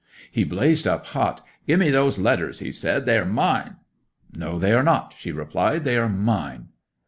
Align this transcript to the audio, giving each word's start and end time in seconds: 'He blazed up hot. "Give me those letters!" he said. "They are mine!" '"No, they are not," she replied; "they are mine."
'He 0.31 0.43
blazed 0.43 0.87
up 0.87 1.05
hot. 1.05 1.45
"Give 1.67 1.79
me 1.79 1.91
those 1.91 2.17
letters!" 2.17 2.57
he 2.57 2.71
said. 2.71 3.05
"They 3.05 3.19
are 3.19 3.23
mine!" 3.23 3.75
'"No, 4.33 4.57
they 4.57 4.73
are 4.73 4.81
not," 4.81 5.13
she 5.15 5.31
replied; 5.31 5.83
"they 5.83 5.95
are 5.95 6.09
mine." 6.09 6.69